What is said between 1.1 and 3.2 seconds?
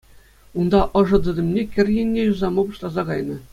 тытӑмне кӗр енне юсама пуҫласа